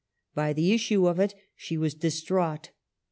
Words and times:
By 0.33 0.53
the 0.53 0.71
issue 0.73 1.05
of 1.07 1.19
it 1.19 1.35
she 1.55 1.77
was 1.77 1.93
distraught. 1.93 2.71